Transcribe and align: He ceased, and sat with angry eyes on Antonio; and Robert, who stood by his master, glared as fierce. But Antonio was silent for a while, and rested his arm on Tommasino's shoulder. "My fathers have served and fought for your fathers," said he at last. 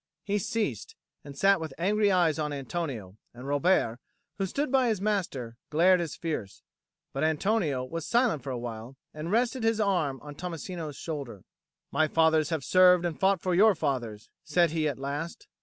He 0.23 0.39
ceased, 0.39 0.95
and 1.23 1.37
sat 1.37 1.61
with 1.61 1.75
angry 1.77 2.11
eyes 2.11 2.39
on 2.39 2.51
Antonio; 2.51 3.17
and 3.35 3.45
Robert, 3.47 3.99
who 4.39 4.47
stood 4.47 4.71
by 4.71 4.87
his 4.87 4.99
master, 4.99 5.57
glared 5.69 6.01
as 6.01 6.15
fierce. 6.15 6.63
But 7.13 7.23
Antonio 7.23 7.83
was 7.83 8.07
silent 8.07 8.41
for 8.41 8.49
a 8.49 8.57
while, 8.57 8.97
and 9.13 9.31
rested 9.31 9.61
his 9.63 9.79
arm 9.79 10.19
on 10.23 10.33
Tommasino's 10.33 10.95
shoulder. 10.95 11.43
"My 11.91 12.07
fathers 12.07 12.49
have 12.49 12.63
served 12.63 13.05
and 13.05 13.19
fought 13.19 13.41
for 13.43 13.53
your 13.53 13.75
fathers," 13.75 14.31
said 14.43 14.71
he 14.71 14.87
at 14.87 14.97
last. 14.97 15.47